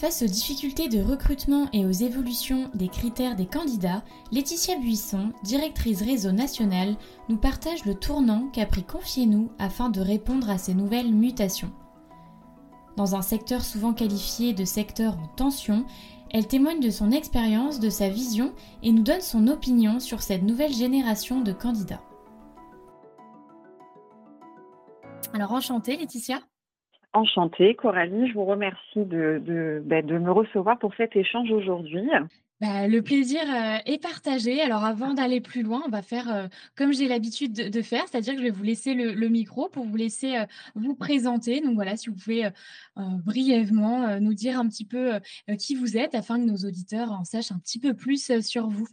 [0.00, 6.00] Face aux difficultés de recrutement et aux évolutions des critères des candidats, Laetitia Buisson, directrice
[6.00, 6.96] réseau national,
[7.28, 11.70] nous partage le tournant qu'a pris Confiez-nous afin de répondre à ces nouvelles mutations.
[12.96, 15.84] Dans un secteur souvent qualifié de secteur en tension,
[16.30, 20.44] elle témoigne de son expérience, de sa vision et nous donne son opinion sur cette
[20.44, 22.00] nouvelle génération de candidats.
[25.34, 26.40] Alors enchantée Laetitia
[27.12, 28.28] Enchantée, Coralie.
[28.28, 32.08] Je vous remercie de, bah, de, me recevoir pour cet échange aujourd'hui.
[32.60, 34.60] Bah, le plaisir euh, est partagé.
[34.60, 38.34] Alors avant d'aller plus loin, on va faire euh, comme j'ai l'habitude de, faire, c'est-à-dire
[38.34, 40.44] que je vais vous laisser le, micro pour vous laisser euh,
[40.74, 41.60] vous présenter.
[41.62, 42.48] Donc voilà, si vous pouvez
[42.96, 45.12] brièvement nous dire un petit peu
[45.58, 48.86] qui vous êtes afin que nos auditeurs en sachent un petit peu plus sur vous.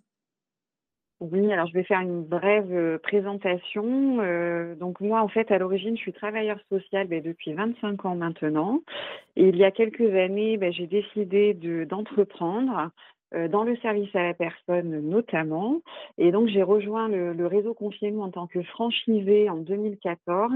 [1.20, 4.20] Oui, alors je vais faire une brève euh, présentation.
[4.22, 8.16] Euh, donc moi, en fait, à l'origine, je suis travailleur social ben, depuis 25 ans
[8.16, 8.82] maintenant.
[9.36, 11.56] Et il y a quelques années, ben, j'ai décidé
[11.90, 12.92] d'entreprendre
[13.34, 15.82] dans le service à la personne notamment.
[16.18, 20.52] Et donc, j'ai rejoint le, réseau Confiez-nous en tant que franchisé en 2014.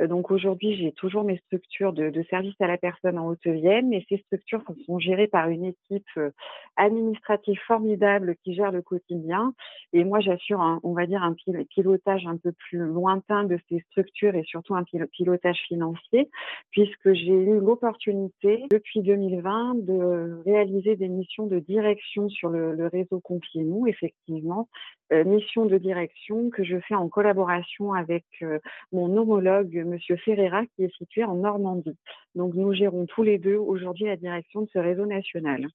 [0.00, 4.04] Euh, donc, aujourd'hui, j'ai toujours mes structures de, service à la personne en Haute-Vienne, mais
[4.08, 6.30] ces structures sont gérées par une équipe euh,
[6.76, 9.54] administrative formidable qui gère le quotidien.
[9.92, 11.34] Et moi, j'assure, on va dire, un
[11.70, 16.30] pilotage un peu plus lointain de ces structures et surtout un pilotage financier,
[16.70, 23.20] puisque j'ai eu l'opportunité depuis 2020 de réaliser des missions de direction sur le, réseau
[23.20, 24.68] Confiez-nous, effectivement,
[25.12, 28.58] euh, mission de direction que je fais en collaboration avec euh,
[28.92, 31.98] mon homologue, Monsieur Ferreira, qui est situé en Normandie.
[32.34, 35.66] Donc nous gérons tous les deux aujourd'hui la direction de ce réseau national.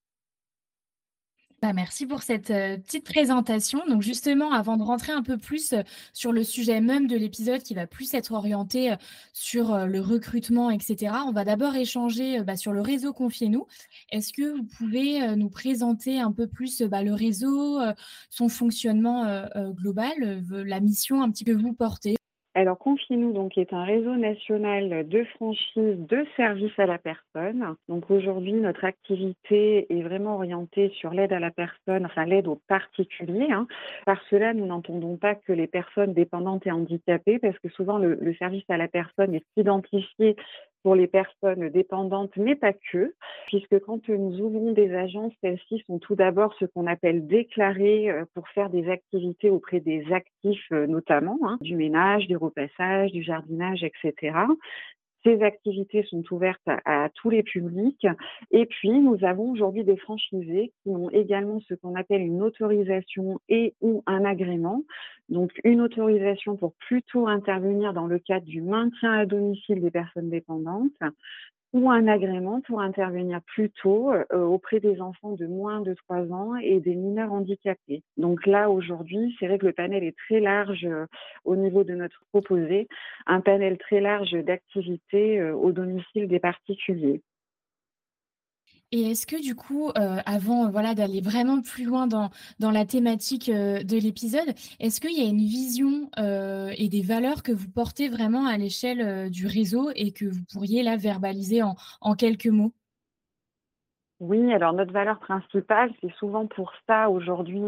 [1.60, 3.82] Bah, merci pour cette euh, petite présentation.
[3.88, 5.82] Donc justement, avant de rentrer un peu plus euh,
[6.14, 8.96] sur le sujet même de l'épisode qui va plus être orienté euh,
[9.34, 13.66] sur le recrutement, etc., on va d'abord échanger bah, sur le réseau Confiez-nous.
[14.12, 17.80] Est-ce que vous pouvez nous présenter un peu plus bah, le réseau,
[18.30, 19.26] son fonctionnement
[19.72, 22.18] global, la mission un petit peu que vous portez?
[22.58, 27.76] Alors, Confinou donc est un réseau national de franchise de services à la personne.
[27.88, 32.60] Donc aujourd'hui, notre activité est vraiment orientée sur l'aide à la personne, enfin l'aide aux
[32.68, 33.52] particuliers.
[33.52, 33.68] Hein.
[34.08, 38.34] Par cela, nous n'entendons pas que les personnes dépendantes et handicapées, parce que souvent le
[38.40, 40.36] service à la personne est identifié
[40.84, 43.14] pour les personnes dépendantes, mais pas que,
[43.48, 48.26] puisque quand nous ouvrons des agences, celles-ci sont tout d'abord ce qu'on appelle déclarées euh,
[48.34, 53.24] pour faire des activités auprès des actifs euh, notamment, hein, du ménage, du repassage, du
[53.24, 54.34] jardinage, etc.
[55.24, 58.08] Ces activités sont ouvertes à, tous les publics.
[58.52, 63.40] Et puis, nous avons aujourd'hui des franchisés qui ont également ce qu'on appelle une autorisation
[63.50, 64.84] et ou un agrément.
[65.30, 70.30] Donc, une autorisation pour plutôt intervenir dans le cadre du maintien à domicile des personnes
[70.30, 70.92] dépendantes,
[71.78, 76.32] ou un agrément pour intervenir plus tôt euh, auprès des enfants de moins de 3
[76.34, 78.02] ans et des mineurs handicapés.
[78.18, 81.06] Donc là, aujourd'hui, c'est vrai que le panel est très large euh,
[81.46, 82.88] au niveau de notre proposé,
[83.28, 87.22] un panel très large d'activités euh, au domicile des particuliers.
[88.94, 92.86] Et est-ce que du coup, euh, avant voilà, d'aller vraiment plus loin dans, dans la
[92.86, 94.48] thématique euh, de l'épisode,
[94.80, 98.58] est-ce qu'il y a une vision euh, et des valeurs que vous portez vraiment à
[98.58, 102.72] l'échelle du réseau et que vous pourriez là verbaliser en, en quelques mots?
[104.22, 107.62] Oui, alors notre valeur principale, c'est souvent pour ça aujourd'hui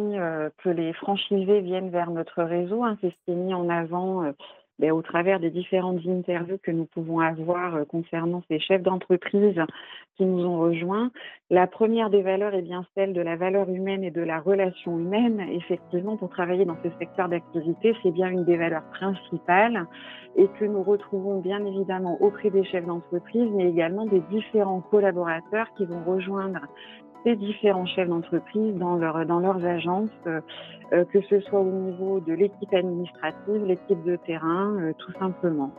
[0.57, 2.83] que les franchisés viennent vers notre réseau.
[2.83, 2.97] Hein.
[3.01, 4.33] c'est ce qui est mis en avant
[4.79, 9.61] ben, au travers des différentes interviews que nous pouvons avoir euh, concernant ces chefs d'entreprise
[10.15, 11.11] qui nous ont rejoints.
[11.49, 14.97] La première des valeurs est bien celle de la valeur humaine et de la relation
[14.97, 15.41] humaine.
[15.51, 19.85] Effectivement, pour travailler dans ce secteur d'activité, c'est bien une des valeurs principales
[20.37, 25.67] et que nous retrouvons bien évidemment auprès des chefs d'entreprise, mais également des différents collaborateurs
[25.75, 26.59] qui vont rejoindre
[27.25, 30.09] des différents chefs d'entreprise dans, leur, dans leurs agences,
[30.91, 35.71] que ce soit au niveau de l'équipe administrative, l'équipe de terrain, tout simplement.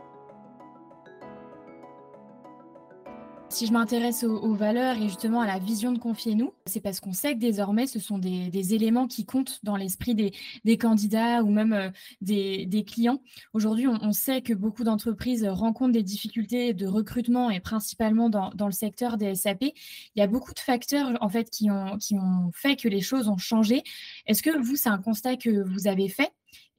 [3.51, 7.11] Si je m'intéresse aux, valeurs et justement à la vision de Confiez-nous, c'est parce qu'on
[7.11, 11.73] sait que désormais, ce sont des, éléments qui comptent dans l'esprit des, candidats ou même
[11.73, 11.89] euh,
[12.21, 13.21] des, clients.
[13.53, 18.71] Aujourd'hui, on, sait que beaucoup d'entreprises rencontrent des difficultés de recrutement et principalement dans, le
[18.71, 19.63] secteur des SAP.
[19.63, 19.73] Il
[20.19, 23.83] y a beaucoup de facteurs en fait qui ont fait que les choses ont changé.
[24.27, 26.31] Est-ce que vous, c'est un constat que vous avez fait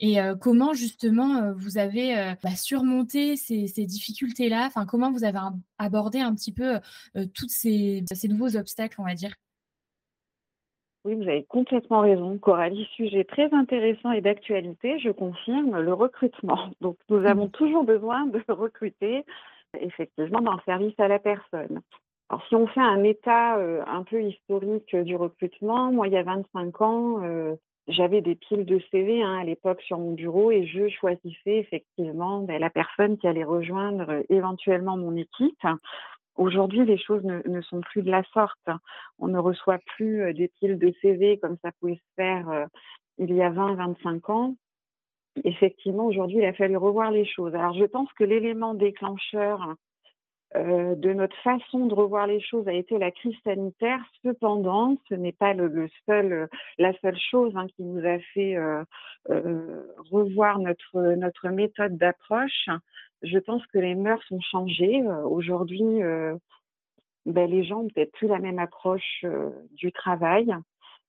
[0.04, 4.64] et euh, comment justement euh, vous avez euh, bah, surmonté ces, difficultés-là?
[4.66, 5.38] Enfin, comment vous avez
[5.78, 6.80] abordé un petit peu
[7.34, 9.32] tous ces, nouveaux obstacles, on va dire?
[11.04, 12.88] Oui, vous avez complètement raison, Coralie.
[12.96, 16.70] Sujet très intéressant et d'actualité, je confirme, le recrutement.
[16.80, 17.52] Donc, nous avons mmh.
[17.52, 19.24] toujours besoin de recruter,
[19.78, 21.80] effectivement, dans le service à la personne.
[22.28, 23.56] Alors, si on fait un état
[23.86, 27.56] un peu historique du recrutement, moi, il y a 25 ans,
[27.88, 32.40] j'avais des piles de CV hein, à l'époque sur mon bureau et je choisissais effectivement
[32.40, 35.66] ben, la personne qui allait rejoindre euh, éventuellement mon équipe.
[36.36, 38.68] Aujourd'hui, les choses ne, sont plus de la sorte.
[39.18, 42.66] On ne reçoit plus euh, des piles de CV comme ça pouvait se faire euh,
[43.18, 44.54] il y a 20, 25 ans.
[45.44, 47.54] Effectivement, aujourd'hui, il a fallu revoir les choses.
[47.54, 49.74] Alors, je pense que l'élément déclencheur
[50.54, 54.00] euh, de notre façon de revoir les choses a été la crise sanitaire.
[54.22, 58.84] Cependant, ce n'est pas le, seul, la seule chose hein, qui nous a fait euh,
[59.30, 62.68] euh, revoir notre, notre méthode d'approche.
[63.22, 65.02] Je pense que les mœurs ont changé.
[65.24, 65.82] Aujourd'hui,
[67.24, 69.24] ben, les gens n'ont peut-être plus la même approche
[69.70, 70.52] du travail.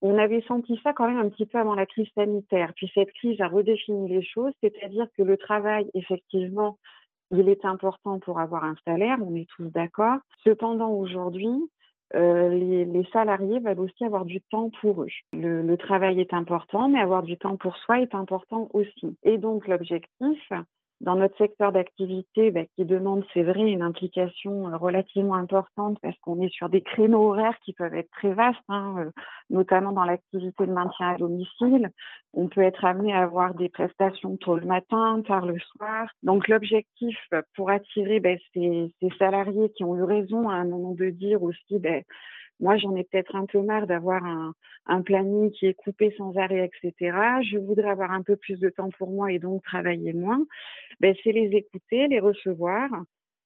[0.00, 2.72] On avait senti ça quand même un petit peu avant la crise sanitaire.
[2.76, 6.78] Puis cette crise a redéfini les choses, c'est-à-dire que le travail, effectivement,
[7.34, 10.18] il est important pour avoir un salaire, on est tous d'accord.
[10.44, 11.50] Cependant, aujourd'hui,
[12.14, 15.08] euh, les, salariés veulent aussi avoir du temps pour eux.
[15.32, 19.16] le, travail est important, mais avoir du temps pour soi est important aussi.
[19.22, 20.52] Et donc, l'objectif,
[21.00, 26.16] dans notre secteur d'activité bah, qui demande, c'est vrai, une implication euh, relativement importante parce
[26.20, 29.10] qu'on est sur des créneaux horaires qui peuvent être très vastes, hein, euh,
[29.50, 31.90] notamment dans l'activité de maintien à domicile.
[32.32, 36.08] On peut être amené à avoir des prestations tôt le matin, tard le soir.
[36.22, 37.16] Donc l'objectif
[37.54, 41.78] pour attirer bah, ces, salariés qui ont eu raison à un moment de dire aussi,
[41.78, 42.00] bah,
[42.64, 46.64] moi, j'en ai peut-être un peu marre d'avoir un, planning qui est coupé sans arrêt,
[46.64, 47.14] etc.
[47.42, 50.42] Je voudrais avoir un peu plus de temps pour moi et donc travailler moins.
[50.98, 52.88] Ben, c'est les écouter, les recevoir,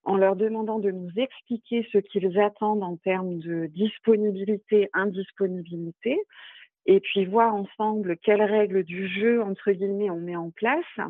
[0.04, 6.16] en leur demandant de nous expliquer ce qu'ils attendent en termes de disponibilité, indisponibilité,
[6.86, 11.00] et puis voir ensemble quelles règles du jeu, entre guillemets, on met en place.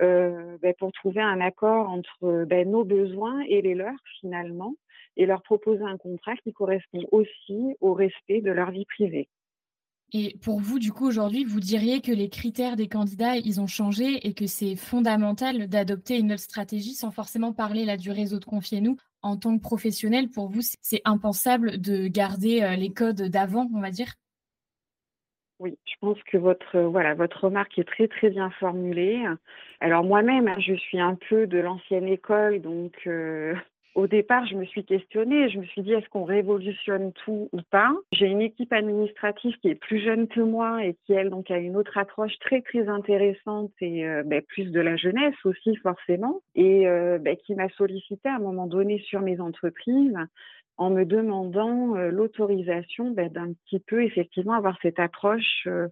[0.00, 4.74] Euh, ben, pour trouver un accord entre ben, nos besoins et les leurs finalement
[5.16, 9.28] et leur proposer un contrat qui correspond aussi au respect de leur vie privée.
[10.14, 13.66] Et pour vous, du coup, aujourd'hui, vous diriez que les critères des candidats, ils ont
[13.66, 18.38] changé et que c'est fondamental d'adopter une autre stratégie sans forcément parler là du réseau
[18.38, 18.98] de Confiez-nous.
[19.22, 23.80] En tant que professionnel, pour vous, c'est impensable de garder euh, les codes d'avant, on
[23.80, 24.12] va dire?
[25.60, 29.24] Oui, je pense que votre voilà votre remarque est très très bien formulée.
[29.78, 33.54] Alors moi-même, hein, je suis un peu de l'ancienne école, donc euh,
[33.94, 35.50] au départ, je me suis questionnée.
[35.50, 37.92] Je me suis dit, est-ce qu'on révolutionne tout ou pas?
[38.12, 41.58] J'ai une équipe administrative qui est plus jeune que moi et qui, elle, donc, a
[41.58, 46.40] une autre approche très, très intéressante et euh, ben, plus de la jeunesse aussi, forcément,
[46.54, 50.16] et euh, ben, qui m'a sollicité à un moment donné sur mes entreprises
[50.78, 55.88] en me demandant euh, l'autorisation ben, d'un petit peu effectivement avoir cette approche euh,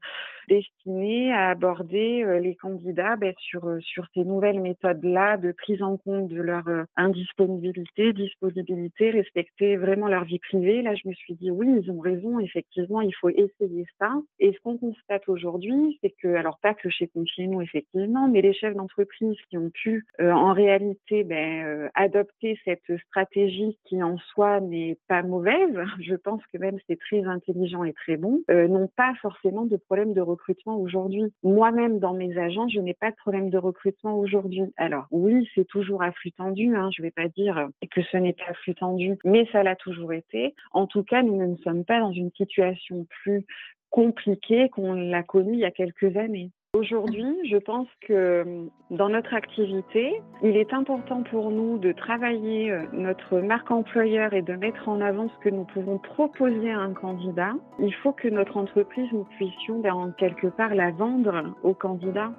[0.49, 5.97] destinée à aborder euh, les candidats ben, sur, sur ces nouvelles méthodes-là de prise en
[5.99, 6.65] compte de leur
[6.97, 10.83] indisponibilité, disponibilité, respecter vraiment leur vie privée.
[10.83, 14.13] Là, je me suis dit oui, ils ont raison, effectivement, il faut essayer ça.
[14.39, 18.55] Et ce qu'on constate aujourd'hui, c'est que, alors pas que chez Continue, effectivement, mais les
[18.55, 24.99] chefs d'entreprise qui ont pu en réalité ben, adopter cette stratégie qui en soi n'est
[25.09, 29.15] pas mauvaise, je pense que même c'est très intelligent et très bon, euh, n'ont pas
[29.21, 31.33] forcément de problème de recrutement aujourd'hui.
[31.43, 34.63] Moi-même, dans mes agents, je n'ai pas de problème de recrutement aujourd'hui.
[34.77, 38.17] Alors oui, c'est toujours à flux tendu, hein, je ne vais pas dire que ce
[38.17, 40.55] n'est pas à flux tendu, mais ça l'a toujours été.
[40.73, 43.45] En tout cas, nous ne sommes pas dans une situation plus
[43.91, 46.51] compliquée qu'on l'a connue il y a quelques années.
[46.73, 52.71] Aujourd'hui, je pense que hum, dans notre activité, il est important pour nous de travailler
[52.71, 56.79] euh, notre marque employeur et de mettre en avant ce que nous pouvons proposer à
[56.79, 57.55] un candidat.
[57.81, 62.31] Il faut que notre entreprise, nous puissions ben, en quelque part la vendre au candidat.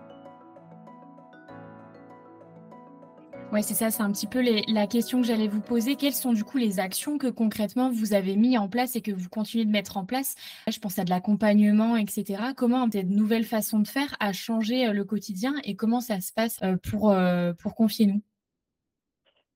[3.51, 5.97] Oui, c'est ça, c'est un petit peu la question que j'allais vous poser.
[5.97, 9.11] Quelles sont du coup les actions que concrètement vous avez mis en place et que
[9.11, 10.35] vous continuez de mettre en place?
[10.69, 12.53] Je pense à de l'accompagnement, etc.
[12.55, 16.21] Comment peut-être de nouvelles façons de faire à changer euh, le quotidien et comment ça
[16.21, 18.21] se passe euh, pour, euh, pour confier nous?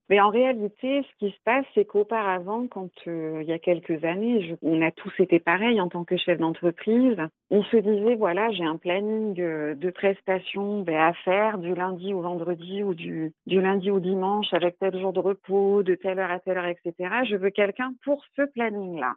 [0.08, 4.04] Mais en réalité, ce qui se passe, c'est qu'auparavant, quand euh, il y a quelques
[4.04, 7.16] années, on a tous été pareil en tant que chef d'entreprise.
[7.50, 12.14] On se disait, voilà, j'ai un planning euh, de prestations ben, à faire du lundi
[12.14, 16.30] au vendredi ou du lundi au dimanche avec tel jour de repos, de telle heure
[16.30, 16.94] à telle heure, etc.
[17.28, 19.14] Je veux quelqu'un pour ce planning-là.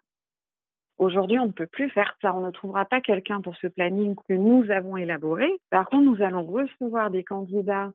[0.99, 2.35] Aujourd'hui, on ne peut plus faire ça.
[2.35, 5.49] On ne trouvera pas quelqu'un pour ce planning que nous avons élaboré.
[5.69, 7.91] Par contre, nous allons recevoir des candidats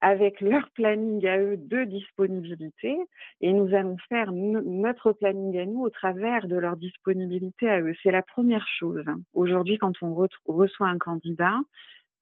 [0.00, 2.96] avec leur planning à eux de disponibilité
[3.40, 7.94] et nous allons faire notre planning à nous au travers de leur disponibilité à eux.
[8.02, 9.04] C'est la première chose.
[9.34, 10.14] Aujourd'hui, quand on
[10.46, 11.58] reçoit un candidat,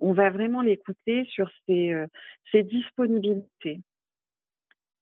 [0.00, 2.06] on va vraiment l'écouter sur ses, euh,
[2.52, 3.80] ses disponibilités.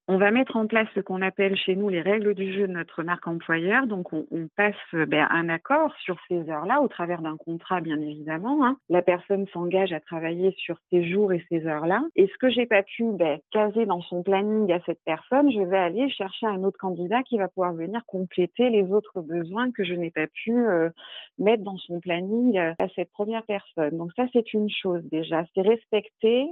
[0.06, 2.72] On va mettre en place ce qu'on appelle chez nous les règles du jeu de
[2.72, 3.86] notre marque employeur.
[3.86, 8.66] Donc, on, passe ben, un accord sur ces heures-là au travers d'un contrat, bien évidemment.
[8.66, 8.76] Hein.
[8.90, 12.02] La personne s'engage à travailler sur ces jours et ces heures-là.
[12.16, 15.60] Et ce que j'ai pas pu ben, caser dans son planning à cette personne, je
[15.62, 19.84] vais aller chercher un autre candidat qui va pouvoir venir compléter les autres besoins que
[19.84, 20.90] je n'ai pas pu euh,
[21.38, 23.96] mettre dans son planning euh, à cette première personne.
[23.96, 25.46] Donc ça, c'est une chose déjà.
[25.54, 26.46] C'est respecter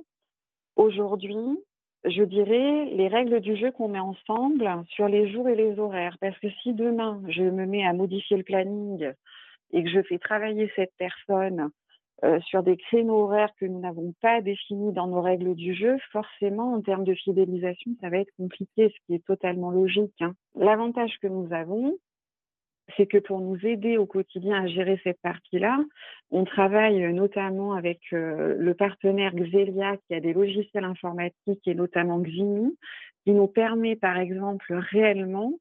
[0.76, 1.37] aujourd'hui
[2.04, 6.16] je dirais, les règles du jeu qu'on met ensemble sur les jours et les horaires.
[6.21, 9.12] Parce que si demain, je me mets à modifier le planning
[9.73, 11.71] et que je fais travailler cette personne
[12.25, 15.97] euh, sur des créneaux horaires que nous n'avons pas définis dans nos règles du jeu,
[16.12, 20.14] forcément, en termes de fidélisation, ça va être compliqué, ce qui est totalement logique.
[20.21, 20.35] Hein.
[20.54, 21.97] L'avantage que nous avons,
[22.96, 25.78] c'est que pour nous aider au quotidien à gérer cette partie-là,
[26.30, 31.74] on travaille euh, notamment avec euh, le partenaire Xelia qui a des logiciels informatiques et
[31.74, 32.76] notamment Ximi,
[33.24, 35.52] qui nous permet par exemple réellement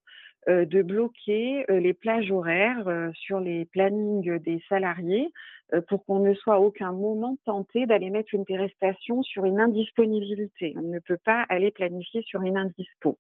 [0.50, 5.30] euh, de bloquer les plages horaires sur les plannings des salariés
[5.88, 10.74] pour qu'on ne soit à aucun moment tenté d'aller mettre une prestation sur une indisponibilité.
[10.78, 13.18] On ne peut pas aller planifier sur une indispo.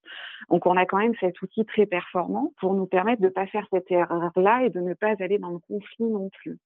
[0.49, 3.47] Donc on a quand même cet outil très performant pour nous permettre de ne pas
[3.47, 6.57] faire cette erreur-là et de ne pas aller dans le conflit non plus.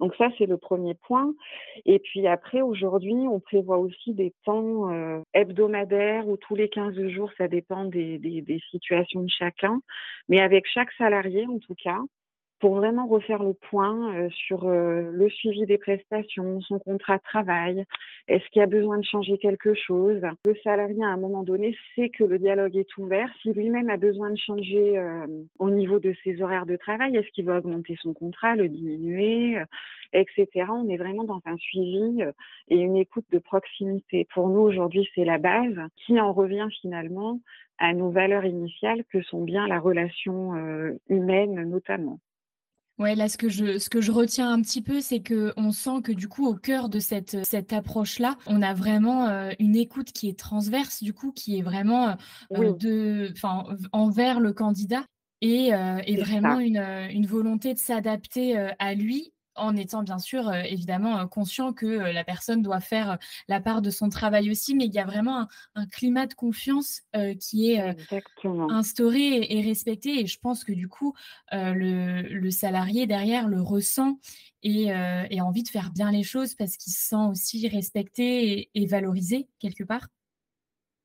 [0.00, 1.32] Donc ça, c'est le premier point.
[1.86, 7.08] Et puis après, aujourd'hui, on prévoit aussi des temps euh, hebdomadaires ou tous les 15
[7.08, 9.80] jours, ça dépend des situations de chacun.
[10.28, 12.00] Mais avec chaque salarié, en tout cas,
[12.60, 17.22] pour vraiment refaire le point euh, sur euh, le suivi des prestations, son contrat de
[17.22, 17.84] travail,
[18.28, 20.20] est-ce qu'il y a besoin de changer quelque chose?
[20.46, 23.28] Le salarié, à un moment donné, sait que le dialogue est ouvert.
[23.42, 25.26] Si lui-même a besoin de changer euh,
[25.58, 29.58] au niveau de ses horaires de travail, est-ce qu'il va augmenter son contrat, le diminuer,
[30.12, 30.48] etc.
[30.70, 32.22] On est vraiment dans un suivi
[32.68, 34.26] et une écoute de proximité.
[34.32, 37.40] Pour nous, aujourd'hui, c'est la base qui en revient finalement
[37.78, 40.54] à nos valeurs initiales que sont bien la relation
[41.08, 42.20] humaine notamment.
[42.98, 45.72] Ouais, là, ce que je, ce que je retiens un petit peu, c'est que on
[45.72, 49.74] sent que du coup, au cœur de cette, cette approche-là, on a vraiment euh, une
[49.74, 52.14] écoute qui est transverse, du coup, qui est vraiment euh,
[52.52, 55.04] euh, de, enfin, envers le candidat
[55.40, 55.72] et,
[56.06, 61.18] et vraiment une, une, volonté de s'adapter à lui en étant bien sûr euh, évidemment
[61.18, 63.18] euh, conscient que euh, la personne doit faire
[63.48, 67.02] la part de son travail aussi, mais il y a vraiment un, climat de confiance
[67.40, 67.96] qui est
[68.70, 70.20] instauré et, respecté.
[70.20, 71.14] Et je pense que du coup,
[71.52, 74.18] le, salarié derrière le ressent
[74.62, 78.86] et, a envie de faire bien les choses parce qu'il se sent aussi respecté et,
[78.86, 80.08] valorisé quelque part.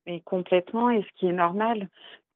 [0.06, 1.88] Et complètement, et ce qui est normal,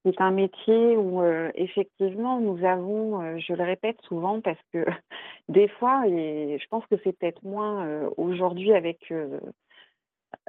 [0.04, 4.84] c'est un métier où euh, effectivement nous avons, euh, je le répète souvent parce que
[5.49, 9.12] des fois, et je pense que c'est peut-être moins euh, aujourd'hui avec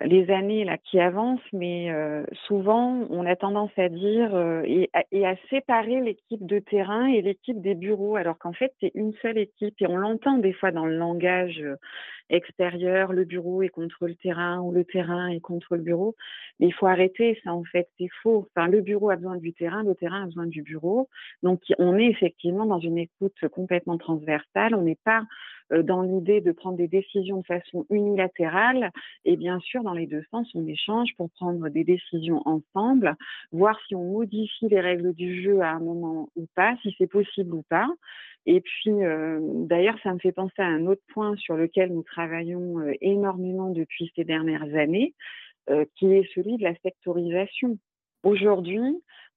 [0.02, 1.92] les années qui avancent, mais
[2.48, 7.62] souvent on a tendance à dire et, et, à séparer l'équipe de terrain et l'équipe
[7.62, 10.86] des bureaux, alors qu'en fait c'est une seule équipe et on l'entend des fois dans
[10.86, 11.64] le langage
[12.30, 16.16] extérieur, le bureau est contre le terrain ou le terrain est contre le bureau.
[16.60, 18.48] Mais il faut arrêter ça en fait, c'est faux.
[18.56, 21.10] Le bureau a besoin du terrain, le terrain a besoin du bureau.
[21.44, 24.76] Donc on est effectivement dans une écoute complètement transversale.
[24.76, 28.92] On n'est pas euh, dans l'idée de prendre des décisions de façon unilatérale.
[29.26, 33.16] Et bien sûr, dans les deux sens, on échange pour prendre des décisions ensemble,
[33.52, 37.08] voir si on modifie les règles du jeu à un moment ou pas, si c'est
[37.08, 37.88] possible ou pas.
[38.46, 42.04] Et puis, euh, d'ailleurs, ça me fait penser à un autre point sur lequel nous
[42.04, 45.14] travaillons euh, énormément depuis ces dernières années,
[45.70, 47.80] euh, qui est celui de la sectorisation.
[48.24, 48.82] Aujourd'hui,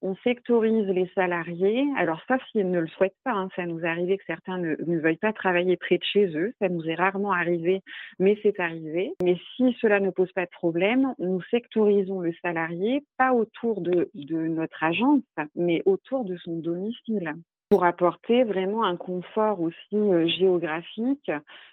[0.02, 1.86] on sectorise les salariés.
[1.96, 4.76] Alors, sauf s'ils ne le souhaitent pas, hein, ça nous est arrivé que certains ne,
[4.98, 6.54] veuillent pas travailler près de chez eux.
[6.60, 7.82] Ça nous est rarement arrivé,
[8.18, 9.12] mais c'est arrivé.
[9.22, 14.10] Mais si cela ne pose pas de problème, nous sectorisons le salarié, pas autour de,
[14.14, 15.22] de notre agence,
[15.54, 17.34] mais autour de son domicile
[17.68, 21.30] pour apporter vraiment un confort aussi euh, géographique,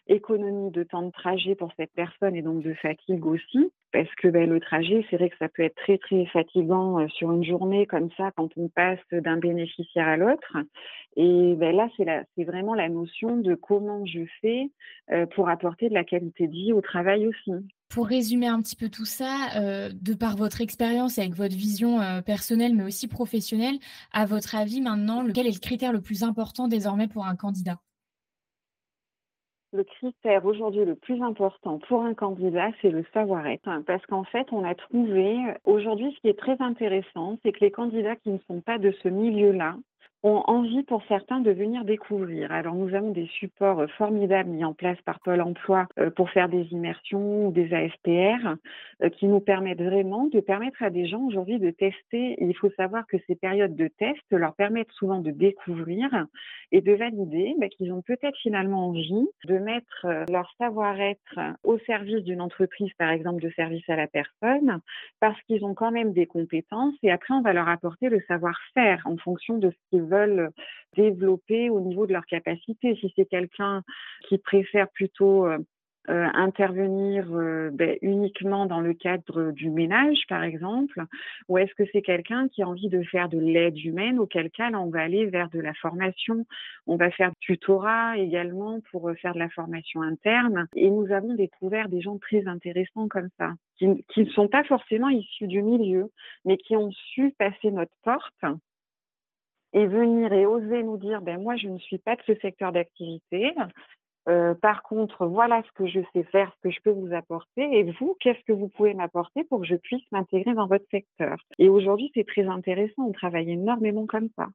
[0.07, 4.27] économie de temps de trajet pour cette personne et donc de fatigue aussi, parce que
[4.27, 7.45] ben, le trajet, c'est vrai que ça peut être très très fatigant euh, sur une
[7.45, 10.57] journée comme ça quand on passe d'un bénéficiaire à l'autre.
[11.15, 14.69] Et ben, là, c'est vraiment la notion de comment je fais
[15.13, 17.51] euh, pour apporter de la qualité de vie au travail aussi.
[17.87, 21.55] Pour résumer un petit peu tout ça, euh, de par votre expérience et avec votre
[21.55, 23.75] vision personnelle mais aussi professionnelle,
[24.11, 27.79] à votre avis maintenant, lequel est le critère le plus important désormais pour un candidat?
[29.75, 33.69] Le critère aujourd'hui le plus important pour un candidat, c'est le savoir-être.
[33.85, 37.71] Parce qu'en fait, on a trouvé, aujourd'hui, ce qui est très intéressant, c'est que les
[37.71, 39.75] candidats qui ne sont pas de ce milieu-là,
[40.25, 42.51] ont envie pour certains de venir découvrir.
[42.51, 46.31] Alors nous avons des supports euh, formidables mis en place par Pôle Emploi euh, pour
[46.31, 48.55] faire des immersions ou des AFPR
[49.03, 52.37] euh, qui nous permettent vraiment de permettre à des gens aujourd'hui de tester.
[52.39, 56.09] il faut savoir que ces périodes de test leur permettent souvent de découvrir
[56.71, 62.23] et de valider bah, qu'ils ont peut-être finalement envie de mettre leur savoir-être au service
[62.23, 64.79] d'une entreprise, par exemple de service à la personne,
[65.19, 69.03] parce qu'ils ont quand même des compétences et après on va leur apporter le savoir-faire
[69.05, 70.14] en fonction de ce qu'ils veulent
[70.95, 72.95] développer au niveau de leur capacité.
[72.95, 73.83] Si c'est quelqu'un
[74.27, 75.57] qui préfère plutôt euh,
[76.09, 81.03] euh, intervenir euh, ben, uniquement dans le cadre du ménage, par exemple,
[81.49, 84.69] ou est-ce que c'est quelqu'un qui a envie de faire de l'aide humaine, auquel cas
[84.73, 86.45] on va aller vers de la formation,
[86.85, 91.89] on va faire tutorat également pour faire de la formation interne, et nous avons découvert
[91.89, 96.11] des gens très intéressants comme ça, qui ne sont pas forcément issus du milieu,
[96.45, 98.45] mais qui ont su passer notre porte
[99.75, 102.71] et venir et oser nous dire, ben moi, je ne suis pas de ce secteur
[102.71, 103.53] d'activité.
[104.27, 107.77] Euh, par contre, voilà ce que je sais faire, ce que je peux vous apporter.
[107.77, 111.37] Et vous, qu'est-ce que vous pouvez m'apporter pour que je puisse m'intégrer dans votre secteur?
[111.59, 113.03] Et aujourd'hui, c'est très intéressant.
[113.03, 114.47] On travaille énormément comme ça.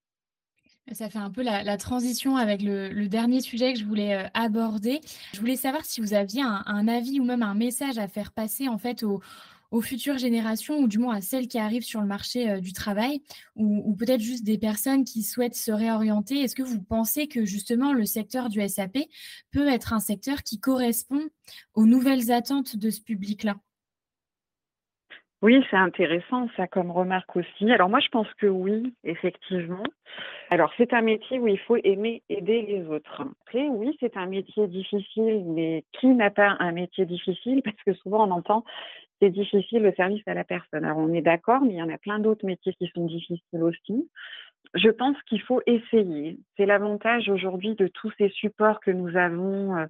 [0.92, 5.00] Ça fait un peu la, transition avec le, dernier sujet que je voulais euh, aborder.
[5.34, 8.32] Je voulais savoir si vous aviez un, un, avis ou même un message à faire
[8.32, 9.20] passer en fait aux,
[9.70, 12.72] aux futures générations, ou du moins à celles qui arrivent sur le marché euh, du
[12.72, 13.20] travail,
[13.56, 17.92] ou, peut-être juste des personnes qui souhaitent se réorienter Est-ce que vous pensez que justement
[17.92, 18.98] le secteur du SAP
[19.52, 21.28] peut être un secteur qui correspond
[21.74, 23.56] aux nouvelles attentes de ce public-là?
[25.42, 27.70] Oui, c'est intéressant ça comme remarque aussi.
[27.72, 29.82] Alors moi je pense que oui, effectivement.
[30.50, 33.22] Alors c'est un métier où il faut aimer aider les autres.
[33.46, 37.62] Après oui, c'est un métier difficile, mais qui n'a pas un métier difficile?
[37.62, 38.64] Parce que souvent on entend
[39.20, 40.84] c'est difficile le service à la personne.
[40.84, 43.62] Alors on est d'accord, mais il y en a plein d'autres métiers qui sont difficiles
[43.62, 44.08] aussi.
[44.74, 46.38] Je pense qu'il faut essayer.
[46.56, 49.86] C'est l'avantage aujourd'hui de tous ces supports que nous avons euh,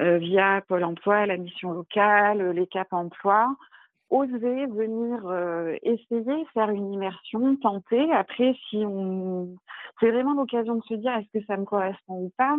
[0.00, 3.54] euh, via Pôle Emploi, la mission locale, les CAP Emploi.
[4.10, 8.12] Oser venir euh, essayer, faire une immersion, tenter.
[8.12, 9.54] Après, si on,
[10.00, 12.56] c'est vraiment l'occasion de se dire est-ce que ça me correspond ou pas?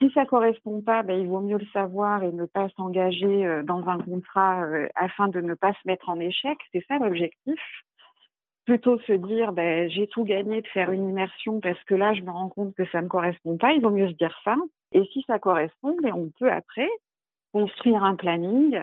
[0.00, 3.62] Si ça correspond pas, ben, il vaut mieux le savoir et ne pas s'engager euh,
[3.62, 6.56] dans un contrat euh, afin de ne pas se mettre en échec.
[6.72, 7.60] C'est ça l'objectif.
[8.64, 12.22] Plutôt se dire, ben, j'ai tout gagné de faire une immersion parce que là, je
[12.22, 13.72] me rends compte que ça ne correspond pas.
[13.72, 14.56] Il vaut mieux se dire ça.
[14.92, 16.88] Et si ça correspond, ben, on peut après
[17.52, 18.80] construire un planning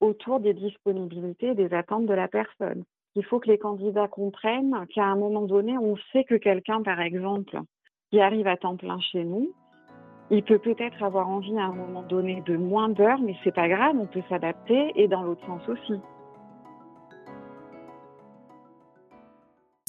[0.00, 2.84] autour des disponibilités et des attentes de la personne.
[3.14, 7.00] Il faut que les candidats comprennent qu'à un moment donné, on sait que quelqu'un, par
[7.00, 7.58] exemple,
[8.10, 9.52] qui arrive à temps plein chez nous,
[10.30, 13.68] il peut peut-être avoir envie à un moment donné de moins d'heures, mais c'est pas
[13.68, 16.00] grave, on peut s'adapter et dans l'autre sens aussi.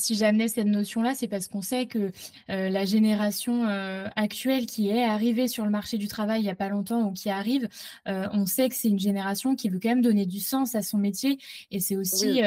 [0.07, 2.13] Si j'amenais cette notion-là, c'est parce qu'on sait que
[2.49, 6.49] euh, la génération euh, actuelle qui est arrivée sur le marché du travail il n'y
[6.49, 7.67] a pas longtemps ou qui arrive,
[8.07, 10.81] euh, on sait que c'est une génération qui veut quand même donner du sens à
[10.81, 11.39] son métier.
[11.71, 12.39] Et c'est aussi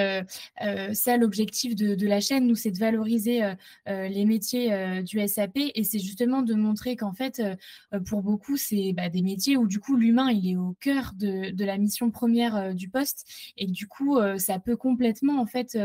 [0.92, 3.42] ça l'objectif de, la chaîne, nous, c'est de valoriser
[3.86, 5.58] les métiers du SAP.
[5.74, 7.42] Et c'est justement de montrer qu'en fait,
[8.06, 11.50] pour beaucoup, c'est bah, des métiers où du coup, l'humain, il est au cœur de,
[11.50, 13.26] de la mission première du poste.
[13.58, 15.76] Et du coup, ça peut complètement, en fait,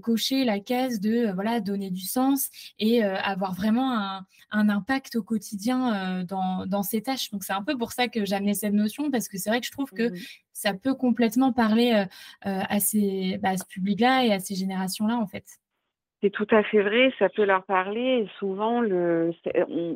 [0.00, 5.16] cocher la case de euh, voilà, donner du sens et euh, avoir vraiment un, impact
[5.16, 7.30] au quotidien euh, dans, dans, ces tâches.
[7.30, 9.66] Donc c'est un peu pour ça que j'amenais cette notion, parce que c'est vrai que
[9.66, 10.16] je trouve que mmh
[10.54, 12.04] ça peut complètement parler
[12.42, 15.44] à, ces, bah, à ce public-là et à ces générations-là, en fait.
[16.22, 18.22] C'est tout à fait vrai, ça peut leur parler.
[18.22, 19.32] Et souvent, le,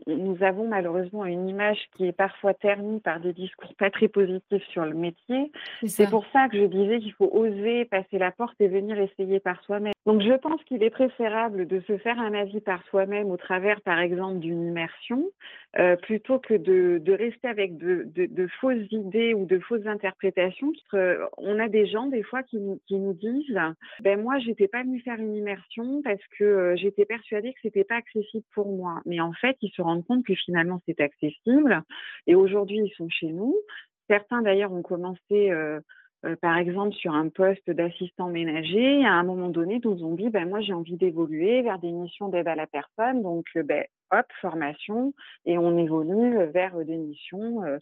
[0.09, 4.67] nous avons malheureusement une image qui est parfois ternie par des discours pas très positifs
[4.73, 5.53] sur le métier.
[5.85, 9.39] C'est pour ça que je disais qu'il faut oser passer la porte et venir essayer
[9.39, 9.93] par soi-même.
[10.07, 13.81] Donc je pense qu'il est préférable de se faire un avis par soi-même au travers,
[13.81, 15.25] par exemple, d'une immersion,
[15.81, 20.73] euh, plutôt que de, rester avec de, fausses idées ou de fausses interprétations.
[20.95, 23.61] Euh, on a des gens des fois qui, qui nous disent,
[24.01, 27.85] ben moi j'étais pas venue faire une immersion parce que euh, j'étais persuadée que c'était
[27.85, 29.01] pas accessible pour moi.
[29.07, 31.83] Mais en fait, ils se rendent compte que finalement c'est accessible.
[32.29, 33.57] Et aujourd'hui, ils sont chez nous.
[34.09, 35.81] Certains d'ailleurs ont commencé euh,
[36.25, 40.31] euh, par exemple sur un poste d'assistant ménager, à un moment donné, nous ont dit,
[40.31, 43.85] ben, moi j'ai envie d'évoluer vers des missions d'aide à la personne, donc euh, ben,
[44.11, 45.13] hop, formation,
[45.45, 47.79] et on évolue vers des missions euh,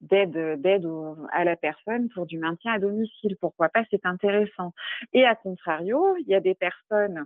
[0.00, 0.36] d'aide
[1.32, 3.36] à la personne pour du maintien à domicile.
[3.40, 4.72] Pourquoi pas, c'est intéressant.
[5.12, 7.24] Et à contrario, il y a des personnes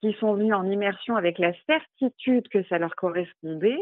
[0.00, 3.78] qui sont venues en immersion avec la certitude que ça leur correspondait.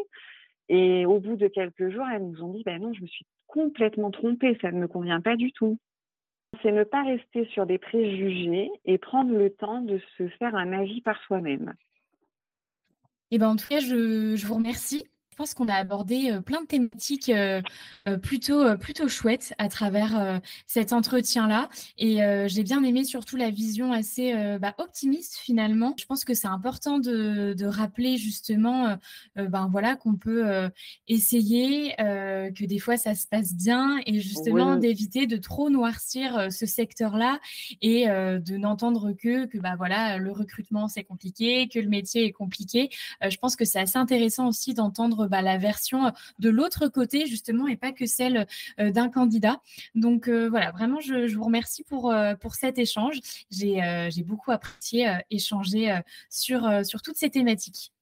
[0.69, 3.25] Et au bout de quelques jours, elles nous ont dit, ben non, je me suis
[3.47, 5.79] complètement trompée, ça ne me convient pas du tout
[6.63, 10.73] c'est ne pas rester sur des préjugés et prendre le temps de se faire un
[10.73, 11.75] avis par soi-même.
[13.31, 15.05] Eh ben, en tout cas, je, je vous remercie
[15.37, 17.61] je pense qu'on a abordé euh, plein de thématiques euh,
[18.09, 21.69] euh, plutôt, plutôt chouettes à travers cet entretien-là.
[21.99, 25.95] Et j'ai bien aimé surtout la vision assez bah, optimiste finalement.
[25.99, 28.97] Je pense que c'est important de, de, rappeler justement
[29.35, 30.71] ben, voilà, qu'on peut
[31.09, 36.67] essayer, que des fois ça se passe bien et justement d'éviter de trop noircir ce
[36.67, 37.41] secteur-là
[37.83, 42.33] et de n'entendre que, que bah, voilà, le recrutement c'est compliqué, que le métier est
[42.33, 42.91] compliqué.
[43.23, 47.67] je pense que c'est assez intéressant aussi d'entendre bah, la version de l'autre côté, justement,
[47.69, 48.47] et pas que celle
[48.81, 49.57] euh, d'un candidat.
[49.95, 53.17] Donc euh, voilà, vraiment, je, vous remercie pour, euh, pour cet échange.
[53.51, 55.95] J'ai beaucoup apprécié échanger
[56.31, 57.93] sur, sur toutes ces thématiques.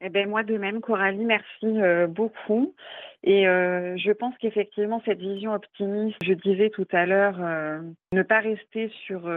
[0.00, 1.66] Eh ben, moi de même, Coralie, merci
[2.08, 2.74] beaucoup.
[3.22, 7.38] Et je pense qu'effectivement, cette vision optimiste, je disais tout à l'heure,
[8.12, 9.28] ne pas rester sur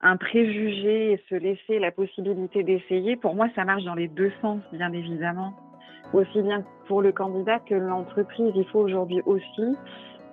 [0.00, 4.32] un préjugé et se laisser la possibilité d'essayer, pour moi, ça marche dans les deux
[4.40, 5.54] sens, bien évidemment
[6.12, 8.52] aussi bien pour le candidat que l'entreprise.
[8.54, 9.76] Il faut aujourd'hui aussi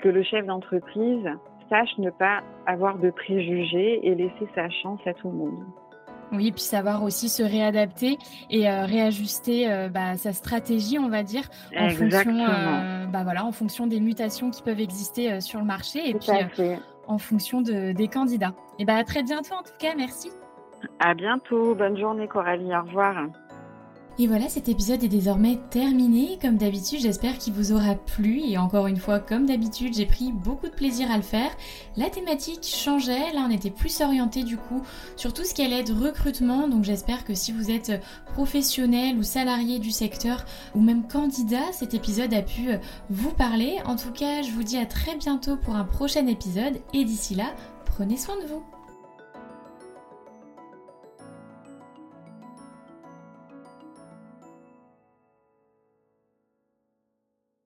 [0.01, 1.27] que le chef d'entreprise
[1.69, 5.63] sache ne pas avoir de préjugés et laisser sa chance à tout le monde.
[6.31, 8.17] Oui, puis savoir aussi se réadapter
[8.51, 11.43] et euh, réajuster euh, bah, sa stratégie, on va dire,
[11.75, 16.09] en fonction, euh, bah, voilà, en fonction des mutations qui peuvent exister sur le marché
[16.09, 16.31] et puis
[17.07, 18.53] en fonction de, des candidats.
[18.77, 20.29] Et bah, à très bientôt en tout cas, merci.
[20.99, 23.25] À bientôt, bonne journée Coralie, au revoir.
[24.21, 26.37] Et voilà, cet épisode est désormais terminé.
[26.41, 28.41] Comme d'habitude, j'espère qu'il vous aura plu.
[28.41, 31.49] Et encore une fois, comme d'habitude, j'ai pris beaucoup de plaisir à le faire.
[31.95, 33.31] La thématique changeait.
[33.31, 34.83] Là, on était plus orienté du coup
[35.15, 36.67] sur tout ce qui allait être recrutement.
[36.67, 37.93] Donc j'espère que si vous êtes
[38.33, 40.43] professionnel ou salarié du secteur
[40.75, 42.71] ou même candidat, cet épisode a pu
[43.09, 43.77] vous parler.
[43.85, 46.81] En tout cas, je vous dis à très bientôt pour un prochain épisode.
[46.93, 47.53] Et d'ici là,
[47.85, 48.78] prenez soin de vous.